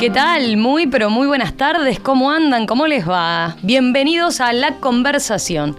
[0.00, 0.56] ¿Qué tal?
[0.56, 2.00] Muy, pero muy buenas tardes.
[2.00, 2.66] ¿Cómo andan?
[2.66, 3.56] ¿Cómo les va?
[3.60, 5.76] Bienvenidos a La Conversación.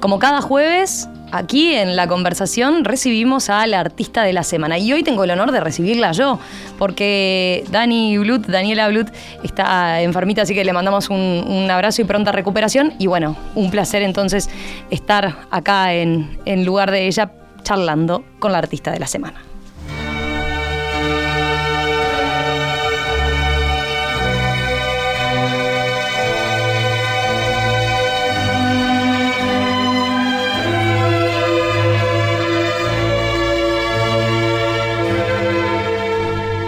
[0.00, 4.76] Como cada jueves, aquí en La Conversación recibimos a la artista de la semana.
[4.76, 6.40] Y hoy tengo el honor de recibirla yo,
[6.80, 9.06] porque Dani Blut, Daniela Blut,
[9.44, 12.94] está enfermita, así que le mandamos un, un abrazo y pronta recuperación.
[12.98, 14.50] Y bueno, un placer entonces
[14.90, 17.30] estar acá en, en lugar de ella
[17.62, 19.44] charlando con la artista de la semana.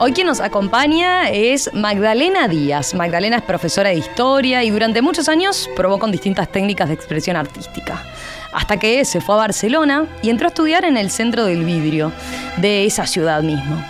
[0.04, 2.92] Hoy quien nos acompaña es Magdalena Díaz.
[2.92, 7.36] Magdalena es profesora de historia y durante muchos años probó con distintas técnicas de expresión
[7.36, 8.04] artística.
[8.52, 12.10] Hasta que se fue a Barcelona y entró a estudiar en el Centro del Vidrio
[12.56, 13.80] de esa ciudad mismo.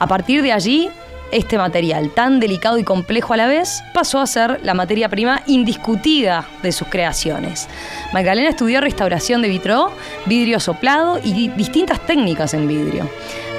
[0.00, 0.90] A partir de allí,
[1.30, 5.42] este material tan delicado y complejo a la vez pasó a ser la materia prima
[5.46, 7.68] indiscutida de sus creaciones.
[8.12, 9.92] Magdalena estudió restauración de vitro,
[10.26, 13.08] vidrio soplado y distintas técnicas en vidrio.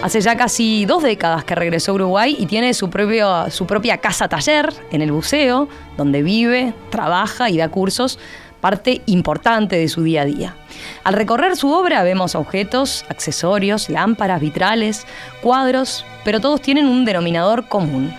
[0.02, 3.99] Hace ya casi dos décadas que regresó a Uruguay y tiene su, propio, su propia
[3.99, 8.17] casa taller en el buceo, donde vive, trabaja y da cursos,
[8.61, 10.55] parte importante de su día a día.
[11.03, 15.05] Al recorrer su obra vemos objetos, accesorios, lámparas, vitrales,
[15.44, 18.11] cuadros, pero todos tienen un denominador común,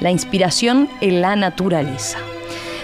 [0.00, 2.18] la inspiración en la naturaleza.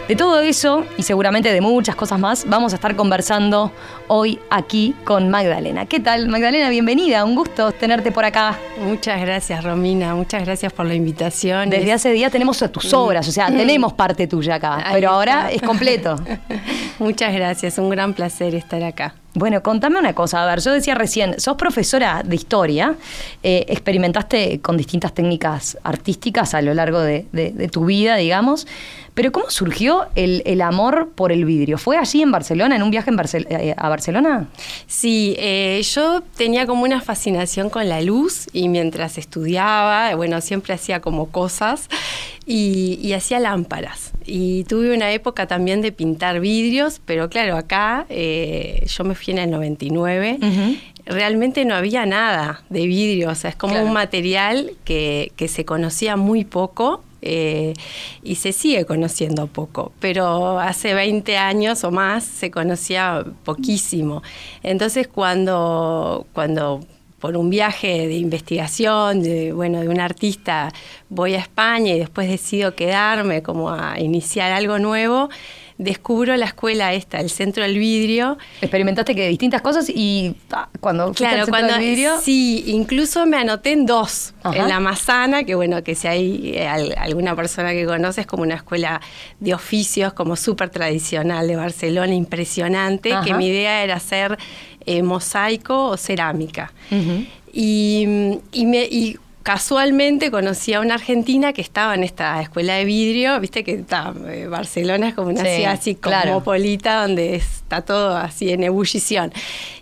[0.09, 3.71] De todo eso y seguramente de muchas cosas más vamos a estar conversando
[4.07, 5.85] hoy aquí con Magdalena.
[5.85, 6.71] ¿Qué tal, Magdalena?
[6.71, 8.59] Bienvenida, un gusto tenerte por acá.
[8.81, 11.69] Muchas gracias, Romina, muchas gracias por la invitación.
[11.69, 15.61] Desde hace días tenemos tus obras, o sea, tenemos parte tuya acá, pero ahora es
[15.61, 16.17] completo.
[16.99, 19.15] muchas gracias, un gran placer estar acá.
[19.35, 20.43] Bueno, contame una cosa.
[20.43, 22.97] A ver, yo decía recién, sos profesora de historia,
[23.43, 27.27] eh, experimentaste con distintas técnicas artísticas a lo largo de,
[27.71, 28.67] tu vida, digamos,
[29.15, 31.79] pero ¿cómo surgió el, amor por el vidrio?
[31.79, 33.11] ¿Fue allí en Barcelona, en un viaje
[33.51, 34.49] eh, a Barcelona?
[34.87, 40.75] Sí, eh, yo tenía como una fascinación con la luz y mientras estudiaba, bueno, siempre
[40.75, 41.89] hacía como cosas
[42.51, 44.13] y, hacía lámparas.
[44.25, 49.39] Y tuve una época también de pintar vidrios, pero claro, acá yo me fui en
[49.39, 50.39] el 99,
[51.05, 56.17] realmente no había nada de vidrio, o sea, es como un material que, se conocía
[56.17, 57.75] muy poco eh,
[58.23, 64.23] y se sigue conociendo poco, pero hace 20 años o más se conocía poquísimo.
[64.63, 66.81] Entonces cuando, cuando
[67.21, 70.73] por un viaje de investigación de, bueno, de un artista
[71.09, 75.29] voy a España y después decido quedarme como a iniciar algo nuevo,
[75.79, 78.37] descubro la escuela esta, el Centro del Vidrio.
[78.61, 82.21] Experimentaste que distintas cosas y ah, cuando claro, cuando, del Vidrio...
[82.21, 84.35] Sí, incluso me anoté en dos.
[84.45, 88.43] En la Mazana, que bueno, que si hay eh, alguna persona que conoce, es como
[88.43, 89.01] una escuela
[89.39, 94.37] de oficios, como súper tradicional de Barcelona, impresionante, que mi idea era hacer
[94.89, 96.73] eh, mosaico o cerámica.
[97.53, 99.17] y, y, me, y
[99.49, 104.13] casualmente conocí a una argentina que estaba en esta escuela de vidrio, viste que está,
[104.27, 109.33] eh, Barcelona es como una ciudad así cosmopolita donde está todo así en ebullición.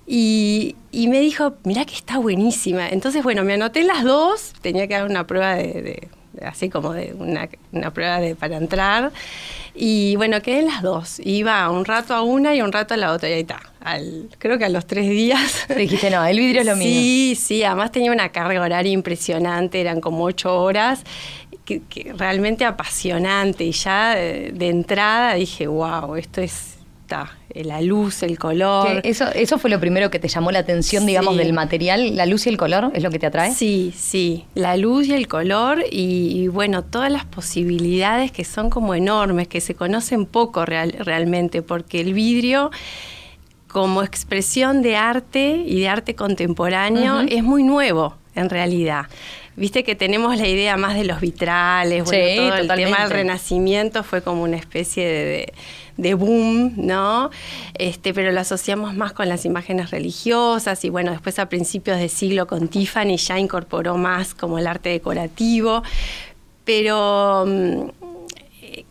[0.07, 2.89] Y, me dijo, mira que está buenísima.
[2.89, 6.09] Entonces, bueno, me anoté las dos, tenía que dar una prueba de,
[6.45, 9.13] así como de una, una prueba de, para entrar.
[9.75, 11.21] Y bueno, quedé en las dos.
[11.21, 13.61] Iba un rato a una y un rato a la otra y ahí está.
[13.81, 15.67] Al, creo que a los tres días.
[15.77, 16.87] dijiste, no, el vidrio es lo mío.
[16.87, 21.05] Sí, sí, además tenía una carga horaria impresionante, eran como ocho horas,
[21.65, 21.83] que,
[22.17, 23.65] realmente apasionante.
[23.65, 26.76] Y ya de, de entrada dije, wow, esto es
[27.51, 29.01] eh, la luz, el color.
[29.05, 32.17] Eso, ¿Eso fue lo primero que te llamó la atención, digamos, del material?
[32.17, 33.53] ¿La luz y el color es lo que te atrae?
[33.53, 38.95] Sí, sí, la luz y el color y, bueno, todas las posibilidades que son como
[38.95, 42.71] enormes, que se conocen poco realmente, porque el vidrio
[43.69, 49.07] como expresión de arte y de arte contemporáneo es muy nuevo en realidad.
[49.55, 54.03] Viste que tenemos la idea más de los vitrales, bueno, todo el tema del renacimiento
[54.03, 55.55] fue como una especie de de
[55.97, 57.31] boom, ¿no?
[57.75, 62.09] Este, pero lo asociamos más con las imágenes religiosas y bueno, después a principios de
[62.09, 65.83] siglo con Tiffany ya incorporó más como el arte decorativo.
[66.65, 68.06] pero mm,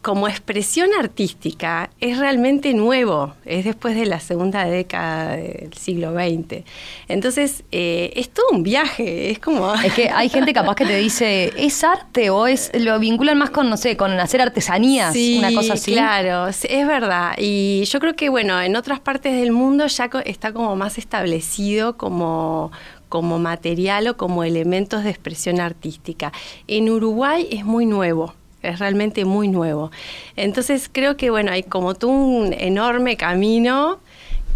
[0.06, 6.64] como expresión artística es realmente nuevo, es después de la segunda década del siglo XX.
[7.08, 9.74] Entonces, eh, es todo un viaje, es como...
[9.84, 13.50] Es que hay gente capaz que te dice, ¿es arte o es lo vinculan más
[13.50, 15.94] con, no sé, con hacer artesanías, una cosa así?
[15.94, 17.34] claro, es verdad.
[17.40, 21.98] Y yo creo que, bueno, en otras partes del mundo ya está como más establecido
[21.98, 22.72] como
[23.10, 26.32] como material o como elementos de expresión artística.
[26.68, 29.92] En Uruguay es muy nuevo es realmente muy nuevo.
[30.36, 34.00] Entonces creo que bueno, hay como tú un enorme camino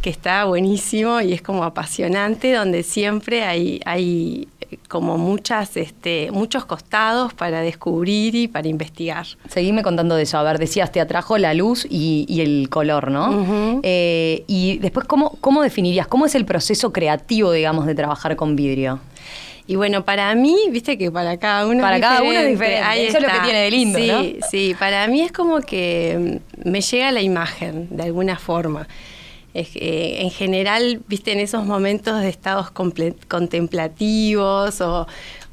[0.01, 4.47] que está buenísimo y es como apasionante, donde siempre hay, hay
[4.87, 9.25] como muchas, este, muchos costados para descubrir y para investigar.
[9.47, 10.37] Seguime contando de eso.
[10.37, 13.81] A ver, decías, te atrajo la luz y, el color, ¿no?
[13.83, 16.07] Eh, y después, ¿cómo, ¿cómo definirías?
[16.07, 18.99] ¿Cómo es el proceso creativo, digamos, de trabajar con vidrio?
[19.69, 23.05] Y bueno, para mí, viste que para cada uno para cada uno es diferente.
[23.05, 26.67] Eso es lo que tiene de lindo, sí, Sí, para mí es como que mm,
[26.67, 28.87] me llega la imagen de alguna forma.
[29.53, 35.05] en general, viste, en esos momentos de estados contemplativos o,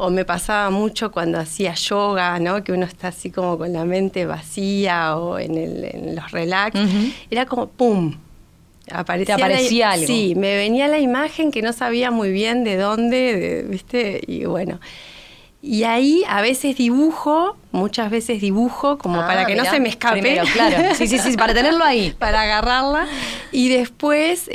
[0.09, 2.65] me pasaba mucho cuando hacía yoga, ¿no?
[2.65, 6.81] Que uno está así como con la mente vacía o en, los relax.
[7.31, 8.15] Era como, ¡pum!
[8.91, 10.07] Aparecía ¿Te aparecía algo?
[10.07, 14.21] Sí, me venía la imagen que no sabía muy bien de dónde, ¿viste?
[14.27, 14.81] Y bueno.
[15.67, 19.89] Y ahí a veces dibujo, muchas veces dibujo, como para ah, que no se me
[19.89, 20.41] escape.
[20.53, 20.95] claro.
[20.95, 22.13] Sí, sí, sí, para tenerlo ahí.
[22.19, 23.09] para agarrarla.
[23.51, 24.53] Y después, eh,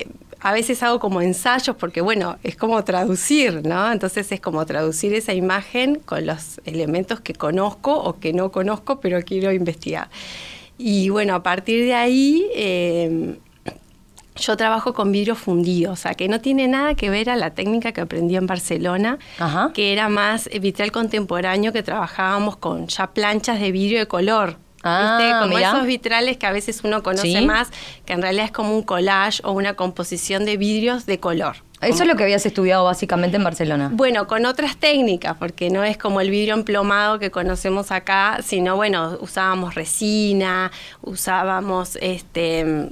[0.00, 0.08] eh,
[0.40, 3.92] a veces hago como ensayos, porque bueno, es como traducir, ¿no?
[3.92, 8.98] Entonces es como traducir esa imagen con los elementos que conozco o que no conozco,
[8.98, 10.10] pero quiero investigar.
[10.78, 12.50] Y bueno, a partir de ahí.
[12.56, 13.38] Eh,
[14.40, 17.50] yo trabajo con vidrio fundido, o sea, que no tiene nada que ver a la
[17.50, 19.18] técnica que aprendí en Barcelona,
[19.74, 24.56] que era más vitral contemporáneo, que trabajábamos con ya planchas de vidrio de color.
[24.82, 27.68] Ah, Como esos vitrales que a veces uno conoce más,
[28.06, 31.56] que en realidad es como un collage o una composición de vidrios de color.
[31.82, 33.90] Eso es lo que habías estudiado básicamente en Barcelona.
[33.92, 38.76] Bueno, con otras técnicas, porque no es como el vidrio emplomado que conocemos acá, sino
[38.76, 40.70] bueno, usábamos resina,
[41.00, 42.88] usábamos este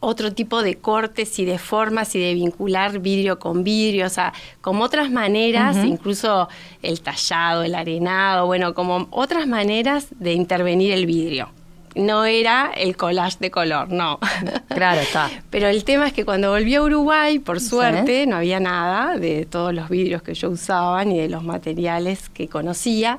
[0.00, 4.32] otro tipo de cortes y de formas y de vincular vidrio con vidrio, o sea,
[4.62, 6.48] como otras maneras, incluso
[6.82, 11.50] el tallado, el arenado, bueno, como otras maneras de intervenir el vidrio.
[11.94, 14.18] No era el collage de color, no.
[14.68, 15.28] Claro, está.
[15.50, 19.44] Pero el tema es que cuando volví a Uruguay, por suerte, no había nada de
[19.44, 23.18] todos los vidrios que yo usaba ni de los materiales que conocía.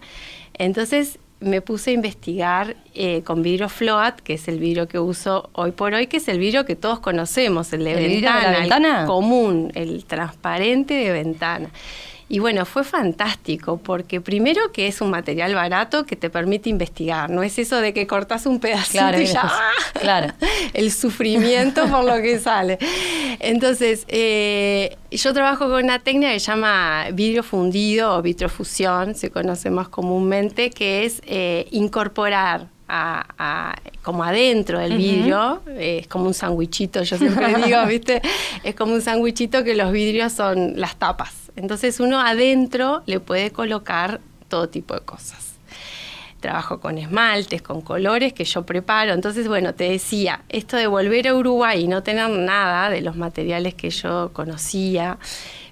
[0.53, 5.49] Entonces me puse a investigar eh, con vidrio float, que es el vidrio que uso
[5.53, 9.71] hoy por hoy, que es el vidrio que todos conocemos, el de ventana, el común,
[9.75, 11.69] el transparente de ventana.
[12.31, 17.29] Y bueno, fue fantástico porque primero que es un material barato que te permite investigar,
[17.29, 19.51] no es eso de que cortas un pedacito y ya
[19.99, 20.33] claro.
[20.73, 22.79] el sufrimiento por lo que sale.
[23.41, 29.29] Entonces, eh, yo trabajo con una técnica que se llama vidrio fundido o vitrofusión, se
[29.29, 36.33] conoce más comúnmente, que es eh, incorporar a, como adentro del vidrio, es como un
[36.33, 38.21] sandwichito, yo siempre digo, ¿viste?
[38.63, 41.40] Es como un sandwichito que los vidrios son las tapas.
[41.55, 45.55] Entonces uno adentro le puede colocar todo tipo de cosas.
[46.39, 49.13] Trabajo con esmaltes, con colores que yo preparo.
[49.13, 53.15] Entonces, bueno, te decía, esto de volver a Uruguay y no tener nada de los
[53.15, 55.19] materiales que yo conocía,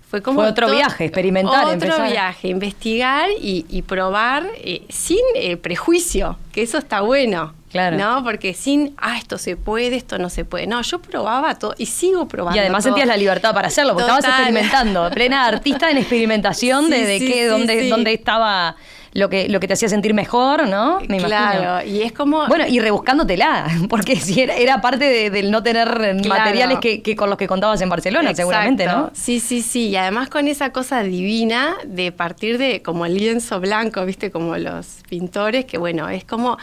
[0.10, 1.66] fue como otro viaje, experimentar.
[1.66, 7.54] Otro viaje, investigar y, probar eh, sin eh, prejuicio, que eso está bueno.
[7.70, 7.98] Claro.
[7.98, 8.24] ¿No?
[8.24, 10.66] Porque sin, ah, esto se puede, esto no se puede.
[10.66, 12.58] No, yo probaba todo y sigo probando.
[12.58, 17.20] Y además sentías la libertad para hacerlo, porque estabas experimentando, plena artista en experimentación de,
[17.20, 18.76] qué, dónde, dónde estaba
[19.14, 21.00] lo que, lo que te hacía sentir mejor, ¿no?
[21.08, 22.48] Me claro, y es como...
[22.48, 27.38] Bueno, y rebuscándotela, porque si era, era parte del no tener materiales que, con los
[27.38, 29.12] que contabas en Barcelona, seguramente, ¿no?
[29.14, 33.60] Sí, sí, sí, y además con esa cosa divina de partir de como el lienzo
[33.60, 34.32] blanco, ¿viste?
[34.32, 36.58] Como los pintores, que bueno, es como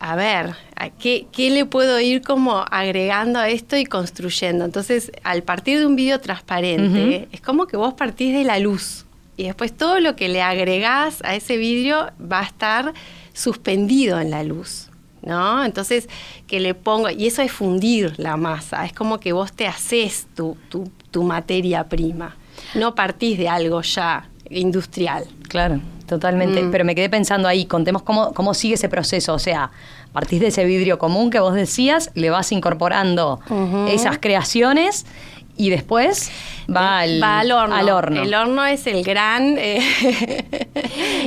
[0.00, 0.54] a ver,
[0.98, 4.64] ¿qué, ¿qué, le puedo ir como agregando a esto y construyendo?
[4.64, 9.04] Entonces, al partir de un vídeo transparente, es como que vos partís de la luz
[9.36, 12.94] y después todo lo que le agregás a ese vidrio va a estar
[13.34, 14.88] suspendido en la luz.
[15.22, 15.62] ¿No?
[15.62, 16.08] Entonces,
[16.46, 20.26] que le pongo, y eso es fundir la masa, es como que vos te haces
[20.34, 22.36] tu, tu, tu materia prima,
[22.74, 25.26] no partís de algo ya industrial.
[25.48, 25.82] Claro.
[26.10, 26.72] Totalmente, mm.
[26.72, 29.70] pero me quedé pensando ahí, contemos cómo, cómo sigue ese proceso, o sea,
[30.12, 33.38] partís de ese vidrio común que vos decías, le vas incorporando
[33.88, 35.06] esas creaciones
[35.56, 36.32] Y después
[36.68, 37.76] va al, horno.
[37.76, 38.22] al horno.
[38.24, 39.78] El horno es el gran, eh,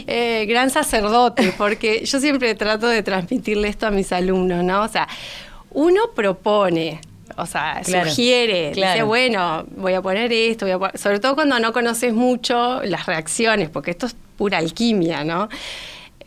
[0.08, 4.82] eh, gran sacerdote, porque yo siempre trato de transmitirle esto a mis alumnos, ¿no?
[4.82, 5.08] O sea,
[5.72, 7.00] uno propone,
[7.38, 11.74] o sea, sugiere, dice, bueno, voy a poner esto, voy a sobre todo cuando no
[11.74, 15.50] conoces mucho las reacciones, porque esto es pura alquimia, ¿no?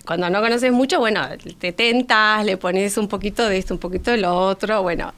[0.04, 1.26] Cuando no conoces mucho, bueno,
[1.58, 5.12] te tentas, le pones un poquito de esto, un poquito de lo otro, bueno.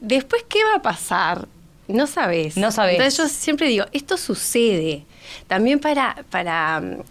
[0.00, 1.46] Después, ¿qué va a pasar?
[1.88, 2.56] No sabes.
[2.56, 2.94] No sabes.
[2.94, 5.04] Entonces yo siempre digo, esto sucede.
[5.46, 7.02] También para, para mm,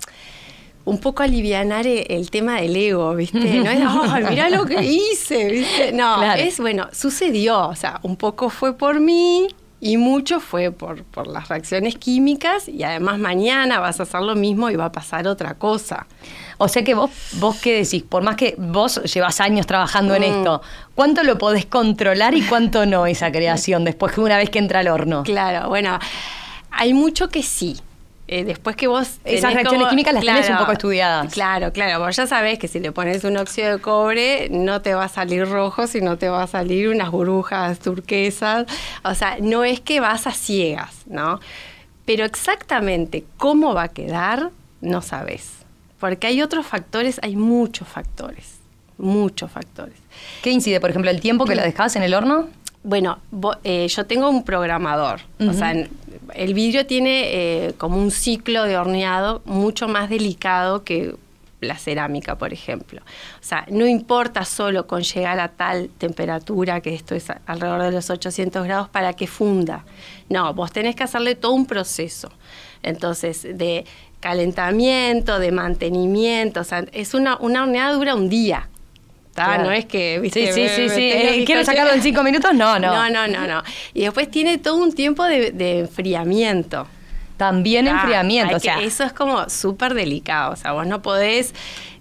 [0.85, 3.39] un poco alivianar el, tema del ego, ¿viste?
[3.39, 5.91] No es, oh, mira lo que hice, ¿viste?
[5.91, 9.47] No, es, bueno, sucedió, o sea, un poco fue por mí
[9.81, 14.35] y mucho fue por, por las reacciones químicas y además mañana vas a hacer lo
[14.35, 16.07] mismo y va a pasar otra cosa.
[16.57, 20.21] O sea que vos, vos qué decís, por más que vos llevas años trabajando en
[20.21, 20.25] mm.
[20.25, 20.61] esto,
[20.93, 24.79] ¿cuánto lo podés controlar y cuánto no esa creación después que una vez que entra
[24.79, 25.23] al horno?
[25.23, 25.99] Claro, bueno,
[26.71, 27.77] hay mucho que sí.
[28.27, 29.19] Eh, después que vos...
[29.23, 31.31] Esas reacciones químicas las tenés un poco estudiadas.
[31.31, 32.03] Claro, claro.
[32.03, 35.09] Vos ya sabés que si le pones un óxido de cobre no te va a
[35.09, 38.65] salir rojo, sino te va a salir unas burbujas turquesas.
[39.03, 41.39] O sea, no es que vas a ciegas, ¿no?
[42.05, 44.49] Pero exactamente cómo va a quedar,
[44.81, 45.51] no sabes.
[45.99, 48.55] Porque hay otros factores, hay muchos factores.
[48.97, 49.95] Muchos factores.
[50.41, 52.47] ¿Qué incide, por ejemplo, el tiempo que la dejás en el horno?
[52.85, 53.17] Bueno,
[53.63, 55.21] eh, yo tengo un programador.
[55.39, 55.73] O sea,
[56.35, 61.15] el vidrio tiene eh, como un ciclo de horneado mucho más delicado que
[61.61, 63.01] la cerámica, por ejemplo.
[63.01, 67.91] O sea, no importa solo con llegar a tal temperatura, que esto es alrededor de
[67.91, 69.83] los 800 grados, para que funda.
[70.29, 72.29] No, vos tenés que hacerle todo un proceso.
[72.83, 73.83] Entonces, de
[74.19, 78.69] calentamiento, de mantenimiento, o sea, es una, una horneada dura un día.
[79.35, 82.93] No es que, viste, sí, sí, sí, eh, quiero sacarlo en cinco minutos, no, no.
[82.93, 83.63] No, no, no, no.
[83.93, 86.87] Y después tiene todo un tiempo de, enfriamiento.
[87.37, 88.79] También enfriamiento, o sea.
[88.81, 91.53] eso es como súper delicado, o sea, vos no podés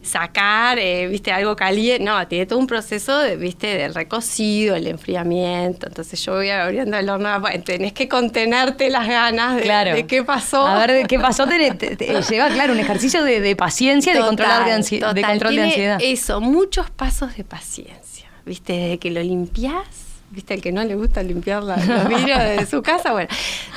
[0.05, 2.05] sacar, eh, viste, algo caliente.
[2.05, 5.87] No, tiene todo un proceso, de, viste, del recocido, el enfriamiento.
[5.87, 10.67] Entonces yo voy abriendo el horno, tenés que contenerte las ganas de, qué pasó.
[10.67, 11.57] A ver, de qué pasó, te,
[12.31, 15.99] lleva, claro, un ejercicio de, paciencia y de, controlar de, de control de ansiedad.
[16.03, 20.04] Eso, muchos pasos de paciencia, viste, desde que lo limpiás
[20.35, 23.29] viste, el que no le gusta limpiar los vidrios de su casa, bueno,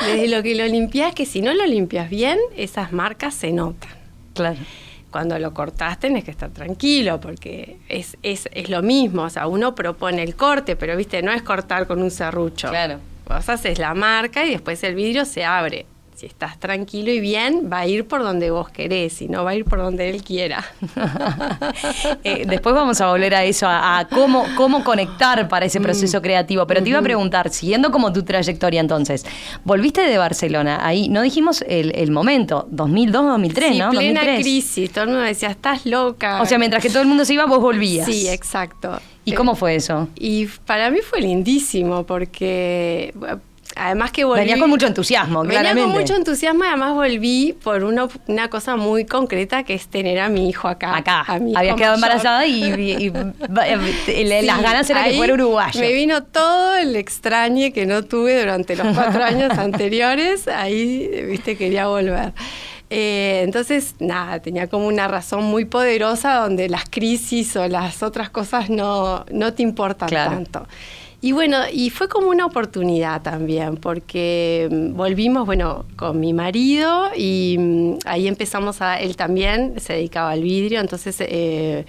[0.06, 3.92] desde lo que lo limpias, que si no lo limpias bien, esas marcas se notan.
[4.34, 4.60] Claro
[5.10, 9.48] cuando lo cortás tenés que estar tranquilo porque es, es, es, lo mismo, o sea,
[9.48, 12.70] uno propone el corte, pero viste, no es cortar con un serrucho.
[12.70, 13.00] Claro.
[13.28, 15.86] Vos haces la marca y después el vidrio se abre
[16.18, 19.52] si estás tranquilo y bien, va a ir por donde vos querés y no va
[19.52, 20.66] a ir por donde él quiera.
[22.24, 26.22] Eh, después vamos a volver a eso, a, cómo, cómo conectar para ese proceso mm.
[26.22, 26.68] creativo.
[26.68, 29.26] Pero te iba a preguntar, siguiendo como tu trayectoria entonces,
[29.64, 33.90] volviste de Barcelona, ahí no dijimos el, momento, 2002, 2003, sí, ¿no?
[33.92, 36.42] plena crisis, todo el mundo decía, estás loca.
[36.42, 38.06] O sea, mientras que todo el mundo se iba, vos volvías.
[38.06, 39.00] Sí, exacto.
[39.26, 40.08] ¿Y cómo fue eso?
[40.16, 43.14] Y para mí fue lindísimo porque
[43.78, 44.42] además que volví...
[44.42, 45.74] Venías con mucho entusiasmo, claramente.
[45.74, 49.88] Venía con mucho entusiasmo y además volví por una, una cosa muy concreta que es
[49.88, 50.96] tener a mi hijo acá.
[50.96, 51.26] Acá.
[51.28, 55.80] Habías quedado embarazada y, las ganas eran que fuera uruguayo.
[55.80, 60.48] Me vino todo el extrañe que no tuve durante los cuatro años anteriores.
[60.48, 62.34] Ahí, viste, quería volver.
[62.90, 68.30] Eh, entonces, nada, tenía como una razón muy poderosa donde las crisis o las otras
[68.30, 70.68] cosas no, no te importan tanto.
[71.20, 77.10] Y bueno, y fue como una oportunidad también, porque mm, volvimos, bueno, con mi marido
[77.16, 81.86] y mm, ahí empezamos a, él también se dedicaba al vidrio, entonces eh,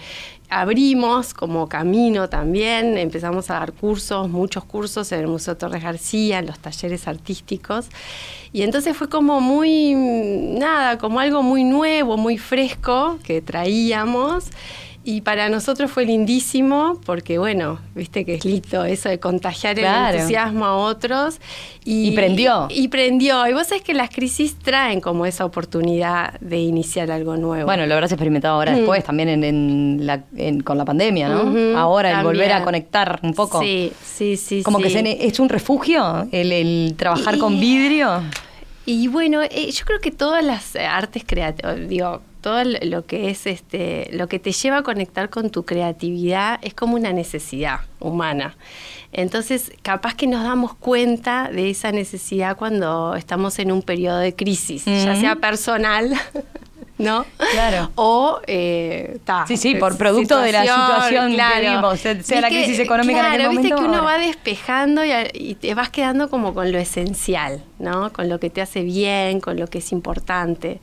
[0.48, 6.38] abrimos como camino también, empezamos a dar cursos, muchos cursos en el Museo Torres García,
[6.38, 7.88] en los talleres artísticos.
[8.50, 14.46] Y entonces fue como muy, mm, nada, como algo muy nuevo, muy fresco que traíamos.
[15.10, 19.86] Y para nosotros fue lindísimo porque, bueno, viste que es lindo eso de contagiar el
[19.86, 21.38] entusiasmo a otros.
[21.82, 22.66] Y, prendió.
[22.68, 23.46] Y, prendió.
[23.46, 27.64] Y vos sabés que las crisis traen como esa oportunidad de iniciar algo nuevo.
[27.64, 30.24] Bueno, lo habrás experimentado ahora después, también en, la,
[30.62, 31.78] con la pandemia, ¿no?
[31.78, 33.62] ahora el volver a conectar un poco.
[33.62, 34.62] Sí, sí, sí.
[34.62, 38.24] Como que es un refugio el, trabajar con vidrio.
[38.84, 43.46] Y bueno, eh, yo creo que todas las artes creativas, digo, todo lo que es
[43.46, 48.56] este, lo que te lleva a conectar con tu creatividad es como una necesidad humana.
[49.12, 54.34] Entonces, capaz que nos damos cuenta de esa necesidad cuando estamos en un periodo de
[54.34, 56.12] crisis, ya sea personal
[56.98, 57.24] ¿no?
[57.52, 57.90] Claro.
[57.94, 63.20] O, eh, Sí, sí, por producto de la situación que vivimos, sea la crisis económica
[63.20, 63.76] claro, en aquel viste momento.
[63.76, 64.18] que uno ahora.
[64.18, 68.12] va despejando y, y te vas quedando como con lo esencial, ¿no?
[68.12, 70.80] Con lo que te hace bien, con lo que es importante.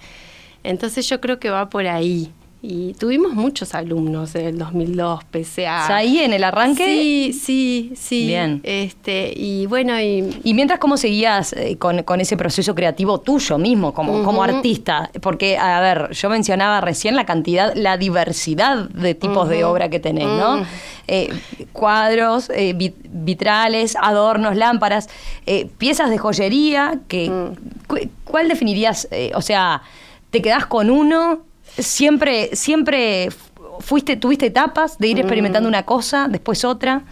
[0.65, 2.31] Entonces yo creo que va por ahí.
[2.67, 5.85] Y tuvimos muchos alumnos en el 2002, pese a...
[5.85, 6.83] Sea, ahí en el arranque.
[6.83, 8.25] Sí, sí, sí.
[8.25, 8.59] Bien.
[8.63, 13.59] Este, y bueno, y Y mientras, ¿cómo seguías eh, con, con ese proceso creativo tuyo
[13.59, 15.11] mismo, como, como artista?
[15.21, 19.99] Porque, a ver, yo mencionaba recién la cantidad, la diversidad de tipos de obra que
[19.99, 20.65] tenés, ¿no?
[21.07, 21.29] Eh,
[21.71, 25.07] cuadros, eh, vit- vitrales, adornos, lámparas,
[25.45, 27.85] eh, piezas de joyería, que, Mm.
[27.85, 29.07] cu- ¿cuál definirías?
[29.35, 29.83] o sea,
[30.35, 31.45] ¿te quedás con uno?
[31.77, 33.29] ¿Siempre, siempre
[33.79, 37.03] fuiste, tuviste etapas de ir experimentando una cosa, después otra?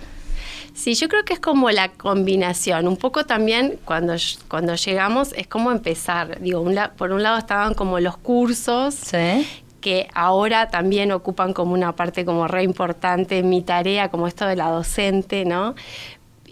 [0.74, 2.86] Sí, yo creo que es como la combinación.
[2.86, 4.14] Un poco también cuando,
[4.50, 6.42] cuando llegamos es como empezar.
[6.42, 9.48] Digo, un la- por un lado estaban como los cursos, Sí.
[9.80, 14.46] que ahora también ocupan como una parte como re importante en mi tarea, como esto
[14.46, 15.76] de la docente, ¿no?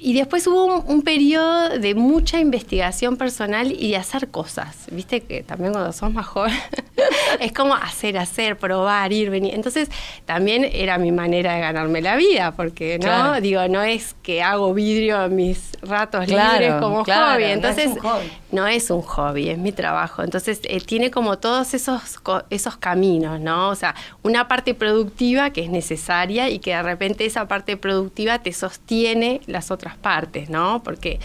[0.04, 4.76] Y después hubo un, un periodo de mucha investigación personal y de hacer cosas.
[4.90, 6.54] Viste que también cuando sos más joven
[7.40, 9.54] es como hacer, hacer, probar, ir, venir.
[9.54, 9.90] Entonces
[10.26, 13.42] también era mi manera de ganarme la vida, porque no, Claro.
[13.42, 17.44] digo, no es que hago vidrio en mis ratos Claro, libres como claro, hobby.
[17.44, 18.32] no es Entonces un hobby.
[18.52, 20.24] no es un hobby, es mi trabajo.
[20.24, 23.70] Entonces eh, tiene como todos esos, esos caminos, ¿no?
[23.70, 23.94] O sea,
[24.24, 29.42] una parte productiva que es necesaria y que de repente esa parte productiva te sostiene
[29.46, 30.82] las otras partes, ¿no?
[30.84, 31.20] Porque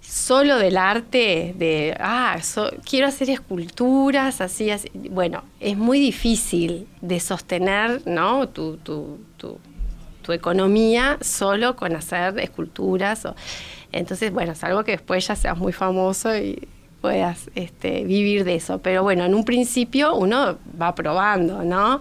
[0.00, 2.38] solo del arte, de, ah,
[2.88, 8.48] quiero hacer esculturas, así, así, bueno, es muy difícil de sostener, ¿no?
[8.48, 9.58] Tu, tu, tu,
[10.22, 13.24] tu economía solo con hacer esculturas.
[13.26, 13.34] O,
[13.92, 16.66] entonces, bueno, salvo que después ya seas muy famoso y
[17.00, 18.78] puedas este, vivir de eso.
[18.78, 22.00] Pero bueno, en un principio uno va probando, ¿no?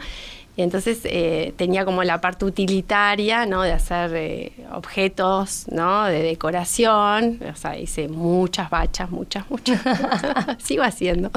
[0.55, 3.63] Y entonces eh, tenía como la parte utilitaria, ¿no?
[3.63, 6.05] De hacer eh, objetos, ¿no?
[6.05, 7.39] De decoración.
[7.51, 9.81] O sea, hice muchas bachas, muchas, muchas.
[10.59, 11.31] Sigo haciendo.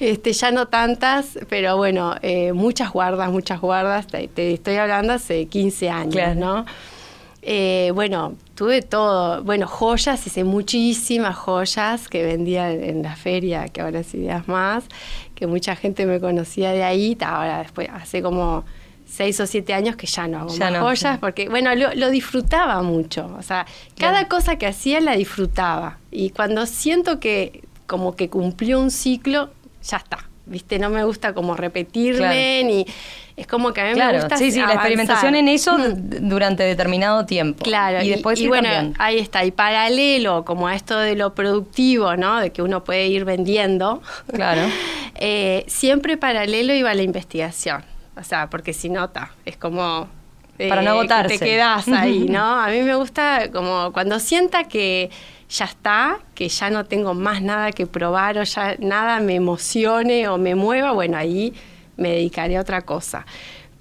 [0.00, 4.08] Este, ya no tantas, pero bueno, eh, muchas guardas, muchas guardas.
[4.08, 6.34] Te, te estoy hablando hace 15 años, Claro.
[6.40, 6.64] ¿no?
[7.94, 9.42] Bueno, tuve todo.
[9.44, 14.48] Bueno, joyas, hice muchísimas joyas que vendía en, en la feria, que ahora es ideas
[14.48, 14.84] más,
[15.38, 17.16] que mucha gente me conocía de ahí.
[17.24, 18.64] Ahora, después, hace como
[19.06, 21.18] seis o siete años que ya no hago Ya más no, joyas, ya.
[21.20, 23.30] porque, bueno, lo, lo disfrutaba mucho.
[23.38, 23.64] O sea,
[23.96, 24.28] cada Claro.
[24.28, 25.98] cosa que hacía la disfrutaba.
[26.10, 29.50] Y cuando siento que como que cumplió un ciclo,
[29.82, 30.18] ya está.
[30.44, 30.78] ¿Viste?
[30.78, 32.86] No me gusta como repetirme, ni.
[33.36, 36.28] Es como que a mí me Claro, gusta sí, sí, la experimentación en eso Mm.
[36.28, 37.62] durante determinado tiempo.
[37.64, 38.96] Claro, y después ir bueno, cambiando.
[38.98, 42.40] ahí está, y paralelo como a esto de lo productivo, ¿no?
[42.40, 44.02] De que uno puede ir vendiendo.
[44.32, 44.62] Claro.
[45.18, 47.84] eh, siempre paralelo iba la investigación.
[48.16, 50.08] O sea, porque si nota, es como...
[50.58, 51.38] eh, Para no que agotarse.
[51.38, 52.60] Te quedás ahí, ¿no?
[52.60, 55.10] A mí me gusta como cuando sienta que
[55.48, 60.28] ya está, que ya no tengo más nada que probar o ya nada me emocione
[60.28, 61.54] o me mueva, bueno, ahí
[61.96, 63.24] me dedicaré a otra cosa.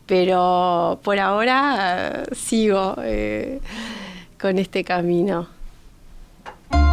[0.06, 3.60] Pero por ahora eh, sigo eh,
[4.39, 5.47] con este camino.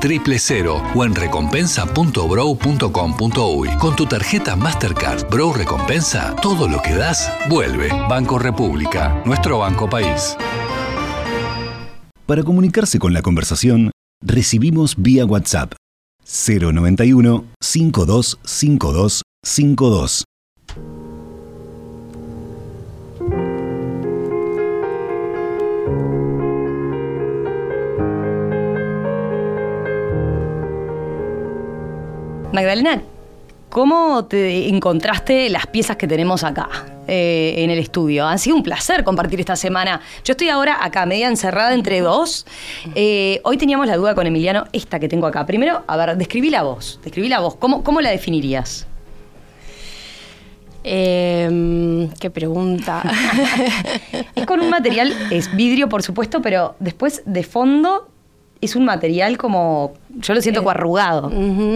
[0.00, 3.68] 000 o en recompensa.bro.com.uy.
[3.78, 7.88] Con tu tarjeta Mastercard Bro Recompensa, todo lo que das vuelve.
[8.08, 10.36] Banco República, nuestro banco país.
[12.26, 13.90] Para comunicarse con la conversación,
[14.22, 15.74] recibimos vía WhatsApp
[16.24, 20.24] 091 5252 52.
[32.52, 33.02] Magdalena,
[33.70, 36.68] ¿cómo te encontraste las piezas que tenemos acá
[37.08, 38.26] eh, en el estudio?
[38.26, 40.02] Ha sido un placer compartir esta semana.
[40.22, 42.44] Yo estoy ahora acá, media encerrada entre dos.
[42.94, 45.46] Eh, hoy teníamos la duda con Emiliano, esta que tengo acá.
[45.46, 47.00] Primero, a ver, describí la voz.
[47.02, 47.56] Describí la voz.
[47.56, 48.86] ¿Cómo, cómo la definirías?
[50.84, 53.02] Eh, qué pregunta.
[54.34, 58.11] Es con un material, es vidrio por supuesto, pero después de fondo
[58.62, 61.30] es un material como, yo lo siento como arrugado.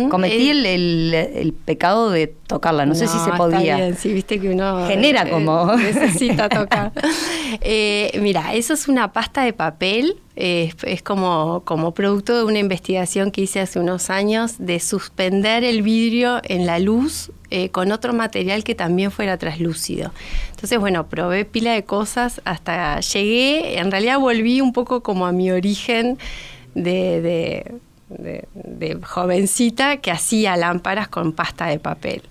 [0.09, 3.59] Cometí el, el, pecado de tocarla, no, sé si se podía.
[3.59, 6.93] Está bien, sí, viste que uno genera eh, como necesita tocar.
[7.61, 13.33] eh, mira, eso es una pasta de papel, es, como, como producto de una investigación
[13.33, 18.13] que hice hace unos años de suspender el vidrio en la luz eh, con otro
[18.13, 20.13] material que también fuera translúcido.
[20.51, 25.33] Entonces, bueno, probé pila de cosas hasta llegué, en realidad volví un poco como a
[25.33, 26.19] mi origen
[26.77, 32.23] de, de, jovencita que hacía lámparas con pasta de papel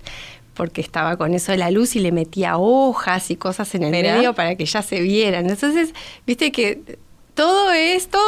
[0.54, 3.90] porque estaba con eso de la luz y le metía hojas y cosas en el
[3.90, 5.50] medio para que ya se vieran.
[5.50, 5.92] Entonces,
[6.26, 6.96] viste que
[7.34, 8.18] todo esto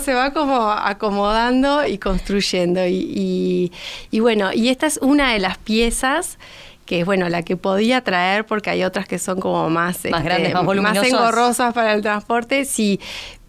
[0.00, 2.80] se va como acomodando y construyendo.
[2.84, 3.70] Y,
[4.12, 6.38] bueno, y esta es una de las piezas
[6.84, 10.22] que es bueno la que podía traer porque hay otras que son como más, más
[10.22, 13.00] grandes, este, más más engorrosas para el transporte, sí,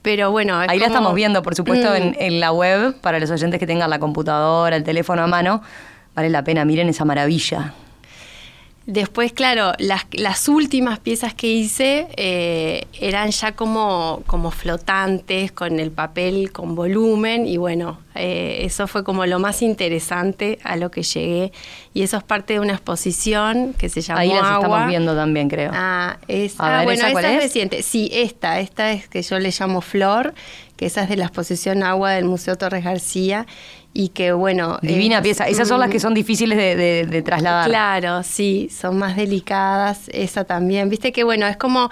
[0.08, 2.14] pero bueno, ahí la estamos viendo, por supuesto, mm.
[2.18, 5.62] en, la web, para los oyentes que tengan la computadora, el teléfono a mano.
[6.16, 7.74] Vale la pena, miren esa maravilla.
[8.88, 15.82] Después, claro, las, las últimas piezas que hice eh, eran ya como, como flotantes, con
[15.82, 20.90] el papel con volumen, y bueno, eh, eso fue como lo más interesante a lo
[20.90, 21.52] que llegué.
[21.94, 24.56] Y eso es parte de una exposición que se llama Ahí las Agua.
[24.56, 25.72] estamos viendo también, creo.
[25.74, 27.84] Ah, esa, bueno, ¿esa, es reciente.
[27.84, 30.34] Sí, esta, esta es que yo le llamo Flor,
[30.78, 33.48] que esa es de la exposición Agua del Museo Torres García
[33.94, 34.78] y que bueno...
[34.82, 37.68] Divina pieza, esas son las que son difíciles de, trasladar.
[37.68, 40.90] Claro, sí, son más delicadas, esa también.
[40.90, 41.90] Viste que bueno, es como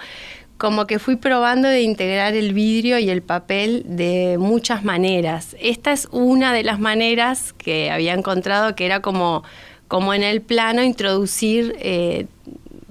[0.58, 5.54] como que fui probando de integrar el vidrio y el papel de muchas maneras.
[5.60, 9.44] Esta es una de las maneras que había encontrado que era como,
[9.86, 12.26] como en el plano introducir eh,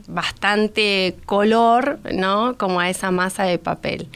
[0.07, 2.55] bastante color, ¿no?
[2.57, 4.09] Como a esa masa de papel.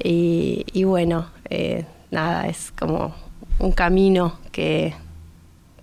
[0.00, 3.14] Y, bueno, eh, nada, es como
[3.58, 4.94] un camino que,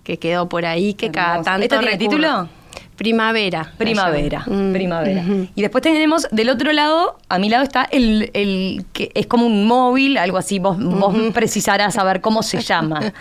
[0.04, 1.64] que quedó por ahí, que cada tanto...
[1.64, 2.48] ¿Este tiene título?
[2.96, 3.72] Primavera.
[3.76, 4.72] Primavera, mm.
[4.72, 5.22] primavera.
[5.54, 9.44] Y después tenemos del otro lado, a mi lado está el, el que es como
[9.44, 10.58] un móvil, algo así.
[10.58, 13.12] Vos, vos precisarás saber cómo se llama,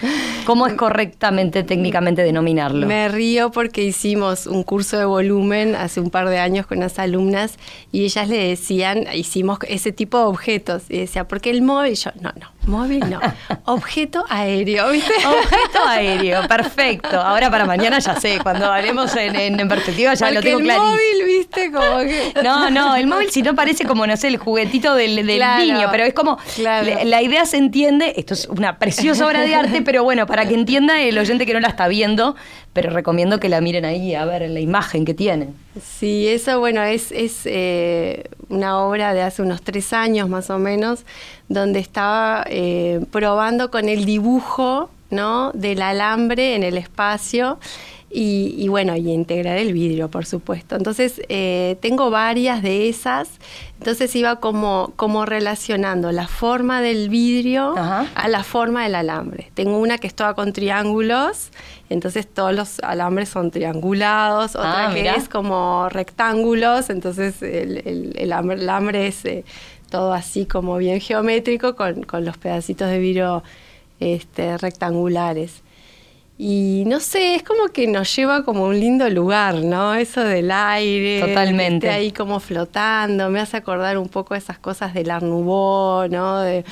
[0.46, 2.88] cómo es correctamente, técnicamente denominarlo.
[2.88, 6.98] Me río porque hicimos un curso de volumen hace un par de años con unas
[6.98, 7.58] alumnas
[7.92, 10.84] y ellas le decían, hicimos ese tipo de objetos.
[10.90, 11.96] Y decía, ¿por qué el móvil?
[11.96, 13.20] yo, no, no, móvil no.
[13.66, 15.14] Objeto aéreo, ¿viste?
[15.26, 17.20] Objeto aéreo, perfecto.
[17.20, 20.86] Ahora para mañana ya sé, cuando hablemos en en perspectiva ya lo tengo clarísimo.
[20.86, 22.34] el móvil, viste, como que...
[22.44, 25.88] No, no, el móvil si no parece como, no sé, el juguetito del, del niño,
[25.92, 30.04] pero es como, la, idea se entiende, esto es una preciosa obra de arte, pero
[30.04, 32.36] bueno, para que entienda el oyente que no la está viendo,
[32.76, 35.56] pero recomiendo que la miren ahí a ver la imagen que tienen.
[35.82, 40.60] Sí, eso, bueno, es, es eh, una obra de hace unos tres años más o
[40.60, 41.06] menos,
[41.48, 45.54] donde estaba eh, probando con el dibujo, ¿no?
[45.54, 47.60] Del alambre en el espacio
[48.10, 50.78] y, bueno, y integrar el vidrio, por supuesto.
[50.78, 53.30] Entonces, eh, tengo varias de esas.
[53.78, 59.52] Entonces iba como, como relacionando la forma del vidrio a la forma del alambre.
[59.54, 61.52] Tengo una que es toda con triángulos,
[61.90, 68.32] entonces todos los alambres son triangulados, otra ah, que es como rectángulos, entonces el, el,
[68.32, 69.44] alambre es eh,
[69.90, 73.44] todo así como bien geométrico con, con los pedacitos de vidrio
[74.00, 75.65] este, rectangulares.
[76.38, 79.96] Y no sé, es como que nos lleva como a un lindo lugar, ¿no?
[79.96, 81.22] Eso del aire.
[81.22, 81.90] Totalmente.
[81.90, 86.40] ahí como flotando, me hace acordar un poco esas cosas del Art ¿no?
[86.42, 86.66] De,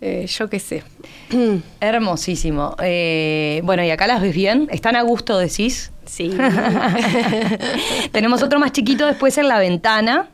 [0.00, 0.82] eh, yo qué sé.
[1.80, 2.74] Hermosísimo.
[2.82, 4.66] Eh, bueno, ¿y acá las ves bien?
[4.72, 5.92] ¿Están a gusto, decís?
[6.04, 6.36] Sí.
[8.12, 10.28] Tenemos otro más chiquito después en la ventana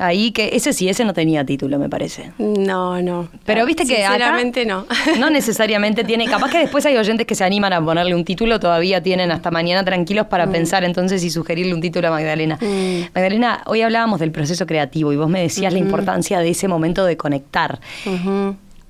[0.00, 2.32] ahí que ese sí, ese no tenía título, me parece.
[2.38, 3.28] No, no.
[3.44, 4.86] Pero viste que Sinceramente no.
[5.18, 6.26] No necesariamente tiene.
[6.26, 9.50] Capaz que después hay oyentes que se animan a ponerle un título, todavía tienen hasta
[9.50, 10.52] mañana tranquilos para mm.
[10.52, 12.58] pensar entonces y sugerirle un título a Magdalena.
[12.60, 13.12] Mm.
[13.14, 17.04] Magdalena, hoy hablábamos del proceso creativo y vos me decías la importancia de ese momento
[17.04, 17.80] de conectar.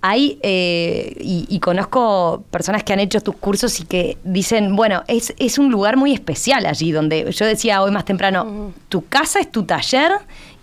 [0.03, 5.35] Hay, eh, y, conozco personas que han hecho tus cursos y que dicen, bueno, es,
[5.39, 9.53] es un lugar muy especial allí, donde yo decía hoy más temprano, tu casa es
[9.53, 10.13] tu taller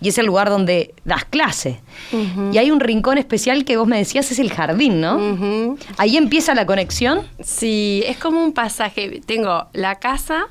[0.00, 1.80] y es el lugar donde das clase.
[2.52, 5.76] Y hay un rincón especial que vos me decías es el jardín, ¿no?
[5.96, 7.26] Ahí empieza la conexión.
[7.40, 9.20] Sí, es como un pasaje.
[9.24, 10.48] Tengo la casa,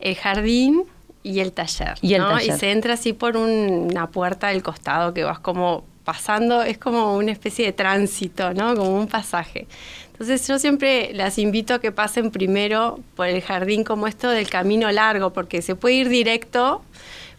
[0.00, 0.84] el jardín
[1.22, 1.94] y el taller.
[2.02, 6.62] Y, el y se entra así por una puerta del costado que vas como pasando,
[6.62, 8.74] es como una especie de tránsito, ¿no?
[8.74, 9.66] Como un pasaje.
[10.12, 14.48] Entonces yo siempre las invito a que pasen primero por el jardín como esto del
[14.48, 16.82] camino largo, porque se puede ir directo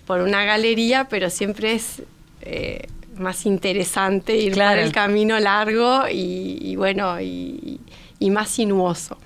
[0.06, 2.04] por una galería, pero siempre es
[2.41, 7.80] eh, más interesante ir por el camino largo y, bueno, y,
[8.32, 9.17] más sinuoso.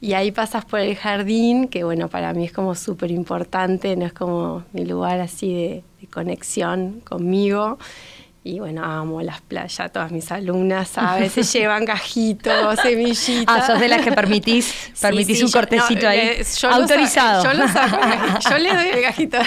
[0.00, 4.06] Y ahí pasas por el jardín, que bueno, para mí es como súper importante, no
[4.06, 7.78] es como mi lugar así de, de conexión conmigo.
[8.46, 13.44] Y bueno, amo las playas, todas mis alumnas a veces llevan gajitos, semillitas.
[13.48, 16.40] Ah, sos de las que permitís, permitís un cortecito ahí.
[16.70, 17.42] autorizado.
[17.42, 17.98] yo, lo saco,
[18.48, 19.38] yo le doy el gajito.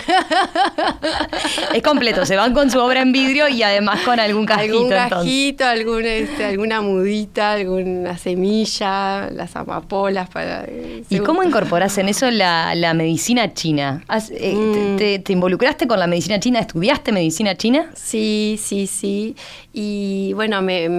[1.74, 4.76] Es completo, se van con su obra en vidrio y además con algún cajito.
[4.76, 10.66] Algún gajito, algún, este, alguna mudita, alguna semilla, las amapolas para.
[11.10, 14.04] ¿Y cómo incorporás en eso la, medicina china?
[14.32, 14.98] Eh, mm.
[14.98, 16.60] te, te involucraste con la medicina china?
[16.60, 17.92] ¿Estudiaste medicina china?
[17.96, 19.36] Sí, sí, sí.
[19.74, 20.90] Y bueno, me,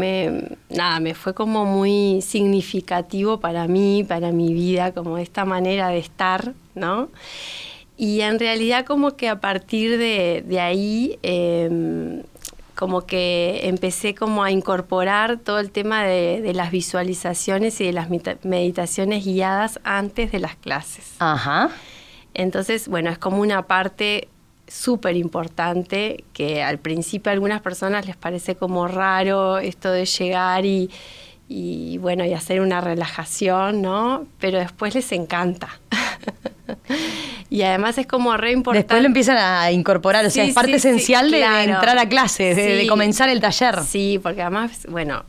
[0.70, 5.98] nada, me fue como muy significativo para mí, para mi vida, como esta manera de
[5.98, 7.09] estar, ¿no?
[7.96, 11.18] Y en realidad como que a partir de, ahí...
[11.22, 12.22] Em,
[12.74, 17.92] como que empecé como a incorporar todo el tema de, de, las visualizaciones y de
[17.92, 18.09] las
[18.42, 21.12] meditaciones guiadas antes de las clases.
[21.18, 21.68] Ajá.
[22.33, 24.29] Entonces, bueno, es como una parte
[24.70, 30.64] súper importante, que al principio a algunas personas les parece como raro esto de llegar
[30.64, 30.90] y,
[31.48, 34.26] y bueno, y hacer una relajación, ¿no?
[34.38, 35.80] Pero después les encanta.
[37.50, 38.87] y además es como re importante.
[38.87, 42.87] Después lo empiezan a incorporar, o sea, es parte esencial de, entrar a clases, de,
[42.87, 43.83] comenzar el taller.
[43.83, 45.24] Sí, porque además, bueno,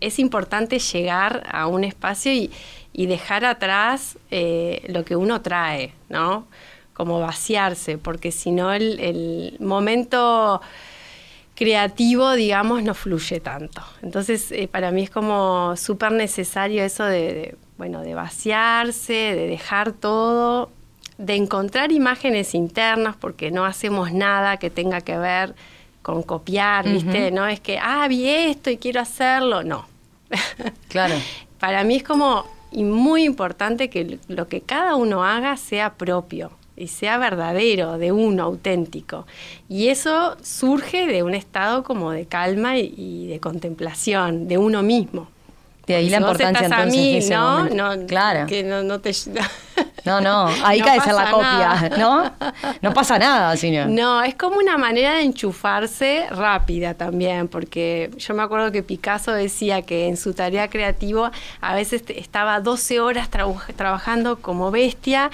[0.00, 2.50] es importante llegar a un espacio y,
[2.92, 6.48] y dejar atrás eh, lo que uno trae, ¿no?
[6.98, 10.60] Como vaciarse, porque si no el, momento
[11.54, 13.82] creativo, digamos, no fluye tanto.
[14.02, 19.92] Entonces, eh, para mí es como súper necesario eso de, bueno, de vaciarse, de dejar
[19.92, 20.70] todo,
[21.18, 25.54] de encontrar imágenes internas, porque no hacemos nada que tenga que ver
[26.02, 27.30] con copiar, ¿viste?
[27.30, 29.86] No es que, ah, vi esto y quiero hacerlo, no.
[30.88, 31.14] Claro.
[31.60, 36.50] para mí es como y muy importante que lo que cada uno haga sea propio
[36.78, 39.26] y sea verdadero, de uno, auténtico.
[39.68, 45.28] Y eso surge de un estado como de calma y, de contemplación, de uno mismo.
[45.86, 47.64] De ahí la importancia entonces ¿no?
[47.70, 48.46] no, claro.
[48.46, 49.10] Que no, te...
[50.04, 52.30] no, no, ahí cae ser la copia, ¿no?
[52.82, 53.86] No pasa nada, sino.
[53.86, 59.32] No, es como una manera de enchufarse rápida también, porque yo me acuerdo que Picasso
[59.32, 65.30] decía que en su tarea creativa a veces estaba 12 horas trabajando como bestia,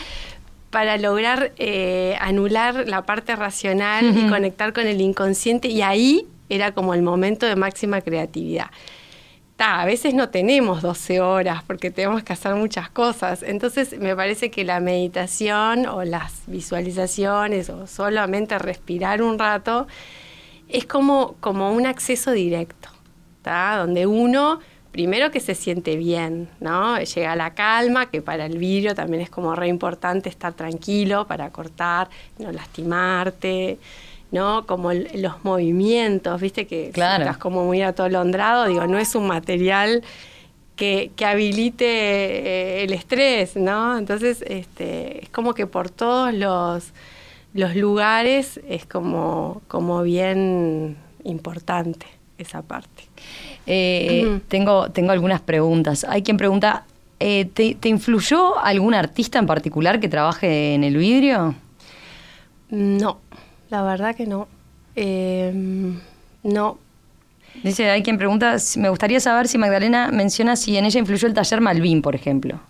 [0.75, 6.73] para lograr eh, anular la parte racional y conectar con el inconsciente y ahí era
[6.73, 8.73] como el momento de máxima creatividad.
[9.59, 14.51] a veces no tenemos 12 horas porque tenemos que hacer muchas cosas, entonces me parece
[14.51, 19.87] que la meditación o las visualizaciones o solamente respirar un rato
[20.69, 22.89] es como, como un acceso directo,
[23.45, 24.59] donde uno
[24.95, 27.01] primero que se siente bien, ¿no?
[27.01, 31.51] Llega la calma, que para el vidrio también es como re importante estar tranquilo para
[31.51, 33.81] cortar, no lastimarte,
[34.31, 34.65] ¿no?
[34.67, 40.05] Como los movimientos, viste que estás como muy atolondrado, digo, no es un material
[40.77, 43.99] que, habilite eh, el estrés, ¿no?
[43.99, 46.93] Entonces, este, es como que por todos los,
[47.53, 52.07] los lugares es como, como bien importante
[52.39, 53.09] esa parte.
[53.67, 56.05] Eh, tengo, tengo algunas preguntas.
[56.09, 56.85] Hay quien pregunta,
[57.21, 61.55] eh, ¿te, influyó algún artista en particular que trabaje en el vidrio?
[62.71, 63.19] No,
[63.71, 64.49] la verdad que no.
[64.97, 65.99] Em,
[66.43, 66.79] no.
[67.63, 71.35] Dice, hay quien pregunta, me gustaría saber si Magdalena menciona si en ella influyó el
[71.35, 72.61] taller Malvin, por ejemplo.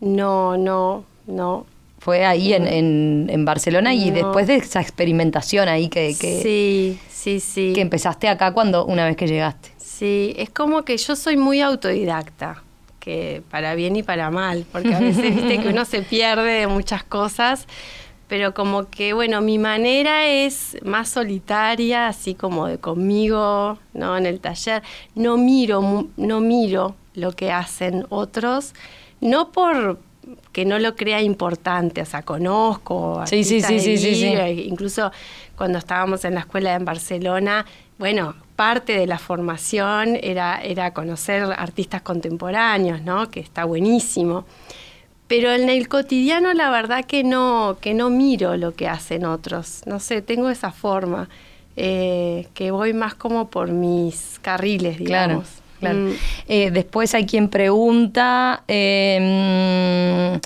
[0.00, 1.66] No, no, no.
[1.98, 7.40] Fue ahí en, en, Barcelona y después de esa experimentación ahí que, que, sí, sí,
[7.40, 7.72] sí.
[7.74, 9.70] que empezaste acá cuando una vez que llegaste.
[9.78, 12.62] Sí, es como que yo soy muy autodidacta,
[13.00, 16.66] que para bien y para mal, porque a veces viste que uno se pierde de
[16.68, 17.66] muchas cosas,
[18.28, 24.16] pero como que bueno, mi manera es más solitaria, así como de conmigo, ¿no?
[24.16, 24.82] En el taller,
[25.16, 28.74] no miro no miro lo que hacen otros,
[29.20, 29.98] no por
[30.52, 34.26] que no lo crea importante, o sea, conozco sí, sí, sí, sí, sí,
[34.66, 35.10] incluso
[35.56, 37.66] cuando estábamos en la escuela en Barcelona,
[37.98, 43.30] bueno, parte de la formación era, era conocer artistas contemporáneos, ¿no?
[43.30, 44.44] Que está buenísimo.
[45.26, 49.82] Pero en el cotidiano la verdad que no, que no miro lo que hacen otros.
[49.86, 51.28] No sé, tengo esa forma,
[51.76, 55.48] eh, que voy más como por mis carriles, digamos.
[55.48, 55.67] Claro.
[55.80, 56.12] Mm.
[56.48, 60.40] Eh, después hay quien pregunta, em,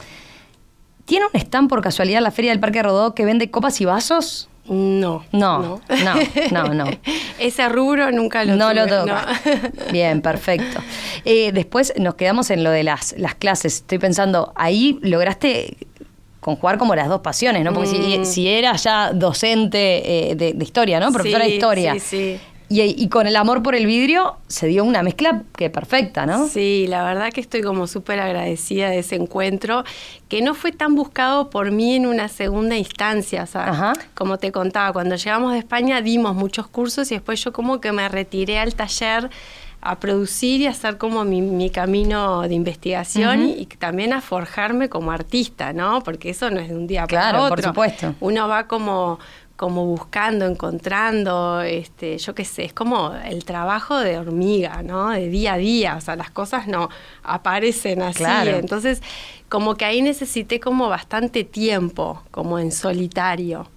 [1.05, 4.49] ¿tiene un stand por casualidad la Feria del Parque Rodó que vende copas y vasos?
[4.66, 5.25] No.
[5.33, 6.14] No, no,
[6.53, 6.85] no, no.
[7.40, 9.27] Ese rubro nunca lo No lo toca.
[9.92, 10.81] Bien, perfecto.
[11.25, 13.77] Eh, después nos quedamos en lo de las, las clases.
[13.77, 15.77] Estoy pensando, ahí lograste
[16.38, 17.73] conjugar como las dos pasiones, ¿no?
[17.73, 18.25] Porque si, Mm.
[18.25, 21.11] si eras ya docente eh, de, de historia, ¿no?
[21.12, 21.95] Profesora de historia.
[21.95, 22.40] Sí, sí.
[22.73, 26.47] Y, y con el amor por el vidrio se dio una mezcla que perfecta, ¿no?
[26.49, 29.85] Sí, la verdad que estoy como súper agradecida de ese encuentro,
[30.29, 33.43] que no fue tan buscado por mí en una segunda instancia.
[33.43, 33.93] O sea, Ajá.
[34.15, 37.93] como te contaba, cuando llegamos de España dimos muchos cursos y después yo como que
[37.93, 39.29] me retiré al taller
[39.85, 44.21] a producir y a hacer como mi, mi camino de investigación y, y también a
[44.21, 46.03] forjarme como artista, ¿no?
[46.05, 47.71] Porque eso no es de un día Claro, para por otro.
[47.71, 48.15] supuesto.
[48.21, 49.19] Uno va como
[49.62, 55.11] como buscando, encontrando, este, yo qué sé, es como el trabajo de hormiga, ¿no?
[55.11, 56.88] De día a día, o sea, las cosas no
[57.22, 58.18] aparecen así.
[58.25, 58.57] Claro.
[58.57, 59.01] Entonces,
[59.48, 63.68] como que ahí necesité como bastante tiempo, como en solitario.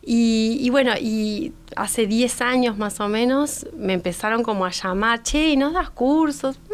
[0.00, 5.22] Y, y bueno, y hace 10 años más o menos me empezaron como a llamar,
[5.22, 6.58] che, ¿y nos das cursos?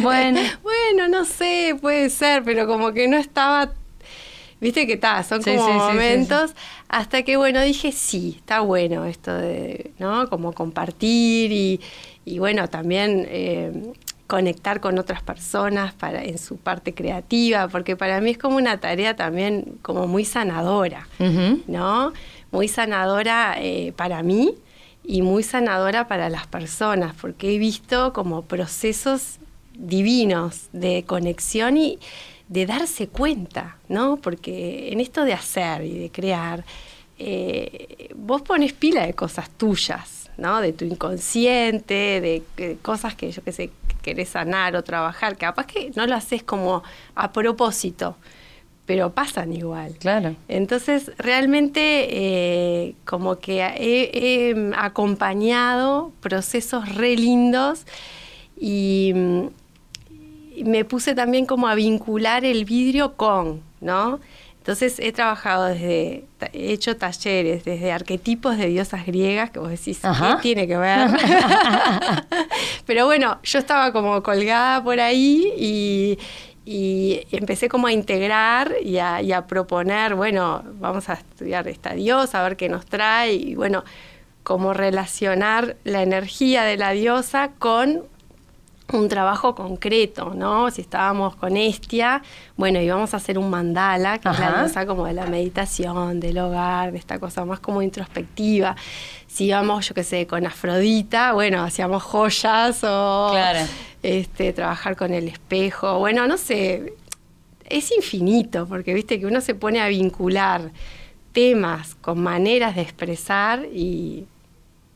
[0.00, 0.40] Bueno.
[0.62, 3.72] bueno, no sé, puede ser, pero como que no estaba
[4.60, 6.54] Viste que está, son Sí, como sí, sí, sí, momentos.
[6.88, 10.28] Hasta que, bueno, dije, sí, está bueno esto de, ¿no?
[10.28, 11.80] Como compartir y,
[12.24, 13.92] y bueno, también eh,
[14.26, 18.78] conectar con otras personas para, en su parte creativa, porque para mí es como una
[18.78, 21.08] tarea también como muy sanadora.
[21.66, 22.12] ¿no?
[22.52, 24.54] Muy sanadora eh, para mí
[25.02, 29.38] y muy sanadora para las personas, porque he visto como procesos
[29.74, 31.98] divinos de conexión y
[32.50, 34.16] de darse cuenta, ¿no?
[34.16, 36.64] Porque en esto de hacer y de crear,
[37.16, 40.60] eh, vos pones pila de cosas tuyas, ¿no?
[40.60, 45.34] De tu inconsciente, de, de cosas que yo qué sé, que querés sanar o trabajar,
[45.34, 46.82] que capaz que no lo haces como
[47.14, 48.16] a propósito,
[48.84, 49.94] pero pasan igual.
[50.00, 50.34] Claro.
[50.48, 54.10] Entonces, realmente eh, como que he,
[54.50, 57.86] he acompañado procesos re lindos
[58.58, 59.59] y, mm, y
[60.64, 64.20] me puse también como a vincular el vidrio con, ¿no?
[64.58, 70.04] Entonces he trabajado desde, he hecho talleres desde arquetipos de diosas griegas, que vos decís,
[70.04, 70.36] Ajá.
[70.36, 71.08] ¿qué tiene que ver?
[72.86, 76.18] Pero bueno, yo estaba como colgada por ahí y,
[76.66, 81.94] y empecé como a integrar y a, y a proponer, bueno, vamos a estudiar esta
[81.94, 83.82] diosa, a ver qué nos trae y bueno,
[84.42, 88.04] como relacionar la energía de la diosa con
[88.92, 90.70] un trabajo concreto, ¿no?
[90.70, 92.22] Si estábamos con Estia,
[92.56, 96.38] bueno, íbamos a hacer un mandala, que es la diosa como de la meditación, del
[96.38, 98.76] hogar, de esta cosa más como introspectiva.
[99.26, 103.60] Si íbamos, yo qué sé, con Afrodita, bueno, hacíamos joyas o Claro.
[104.02, 105.98] este, trabajar con el espejo.
[105.98, 106.94] Bueno, no sé,
[107.64, 110.70] es infinito, porque viste que uno se pone a vincular
[111.32, 114.26] temas con maneras de expresar y...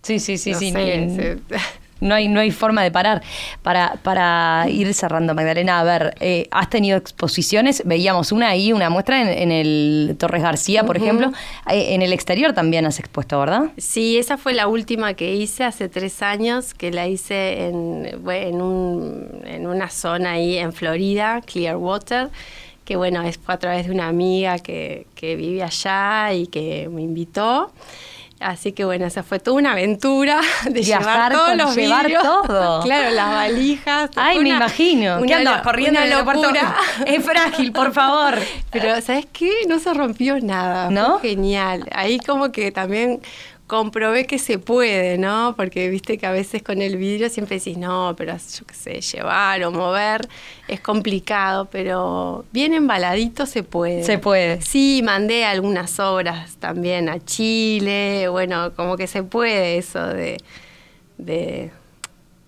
[0.03, 0.71] Sí, sí, sí, no sí.
[0.71, 1.39] sé,
[2.01, 3.23] No hay, no hay forma de parar.
[3.63, 8.91] Para, para ir cerrando, Magdalena, a ver, eh, has tenido exposiciones, veíamos una ahí, una
[8.91, 11.33] muestra en, en el Torres García, por ejemplo.
[11.71, 13.71] Eh, en el exterior también has expuesto, ¿verdad?
[13.79, 18.61] Sí, esa fue la última que hice hace tres años, que la hice en, en,
[18.61, 22.29] un- en una zona ahí en Florida, Clearwater,
[22.85, 26.89] que bueno, es, fue a través de una amiga que, que vive allá y que
[26.93, 27.73] me invitó.
[28.41, 32.23] Así que bueno, esa fue toda una aventura de Viajar llevar todos los llevar vidrios.
[32.23, 32.83] todo.
[32.85, 34.11] Claro, las valijas.
[34.17, 35.17] Ay, me una- imagino.
[35.19, 36.49] ¿Qué una andas lo- corriendo en el aeropuerto?
[37.07, 38.35] Es frágil, por favor.
[38.71, 39.51] Pero, ¿sabes qué?
[39.69, 40.91] No se rompió nada.
[40.91, 41.19] ¿No?
[41.21, 41.85] Fue genial.
[41.93, 43.21] Ahí como que también
[43.67, 45.55] comprobé que se puede, ¿no?
[45.57, 49.01] Porque viste que a veces con el vidrio siempre decís, no, pero yo qué sé,
[49.01, 50.29] llevar o mover
[50.69, 54.05] es complicado, pero bien embaladito se puede.
[54.05, 54.61] Se puede.
[54.61, 60.37] Sí, mandé algunas obras también a Chile, bueno, como que se puede eso de,
[61.19, 61.71] de,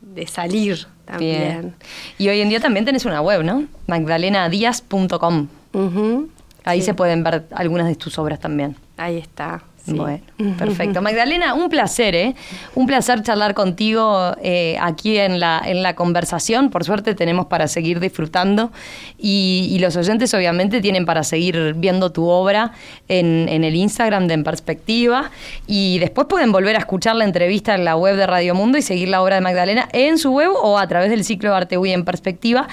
[0.03, 1.61] de salir también.
[1.63, 1.75] Bien.
[2.19, 3.67] Y hoy en día también tenés una web, ¿no?
[3.87, 5.49] magdalenadiaz.com.
[5.73, 6.31] Ujú,
[6.65, 8.77] Ahí sí, se pueden ver algunas de tus obras también.
[8.97, 9.63] Ahí está.
[9.87, 9.93] Sí.
[9.93, 10.21] Bueno,
[10.59, 11.03] perfecto.
[11.03, 12.35] Magdalena, un placer, ¿eh?
[12.75, 16.71] Un placer charlar contigo eh, aquí en la, en la conversación.
[16.71, 18.73] Por suerte tenemos para seguir disfrutando
[19.19, 22.73] y, y los oyentes obviamente tienen para seguir viendo tu obra
[23.09, 25.31] en, en el Instagram de En Perspectiva
[25.67, 28.83] y después pueden volver a escuchar la entrevista en la web de Radio Mundo y
[28.83, 31.79] seguir la obra de Magdalena en su web o a través del ciclo de Arte
[31.79, 32.69] UI en Perspectiva.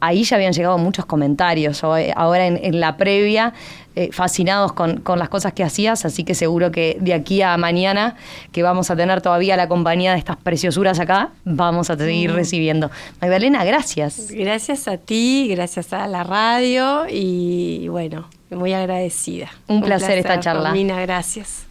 [0.00, 3.52] Ahí ya habían llegado muchos comentarios, ahora en, la previa,
[3.94, 8.16] eh, fascinados con, las cosas que hacías, así que seguro que de aquí a mañana,
[8.52, 12.90] que vamos a tener todavía la compañía de estas preciosuras acá, vamos a seguir recibiendo.
[13.20, 14.30] Magdalena, gracias.
[14.30, 19.48] Gracias a ti, gracias a la radio y bueno, muy agradecida.
[19.66, 20.70] Un, placer, esta charla.
[20.70, 21.66] Romina, gracias.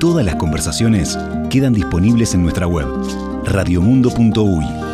[0.00, 1.18] Todas las conversaciones
[1.50, 2.86] quedan disponibles en nuestra web
[3.44, 4.87] radiomundo.uy